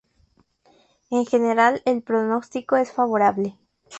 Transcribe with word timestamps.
En 1.11 1.27
general 1.27 1.83
el 1.85 2.01
pronóstico 2.01 2.75
es 2.75 2.91
favorable. 2.91 3.55